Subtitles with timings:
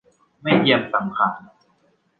[0.41, 1.39] ไม่เจียมสังขาร